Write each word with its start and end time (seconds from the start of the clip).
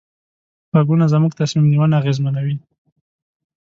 غږونه 0.75 1.05
زموږ 1.13 1.31
تصمیم 1.39 1.65
نیونه 1.71 1.95
اغېزمنوي. 2.01 2.55